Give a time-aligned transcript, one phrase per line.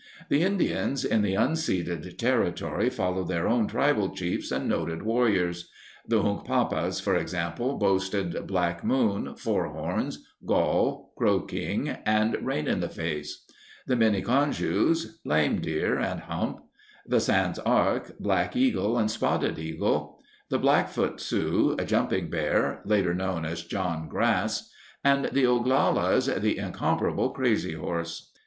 [0.29, 5.69] The Indians in the unceded territory followed their own tribal chiefs and noted warriors.
[6.07, 12.79] The Hunkpapas, for example, boasted Black Moon, Four Horns, Gall, Crow King, and Rain in
[12.79, 13.43] the Face;
[13.85, 16.61] the Miniconjous, Lame Deer and Hump;
[17.05, 20.17] the Sans Arc, Black Eagle and Spotted Eagle;
[20.49, 24.67] the Blackfoot Sioux, Jumping Bear (later known as John Grass);
[25.03, 28.31] and the Oglalas, the incomparable Crazy Horse.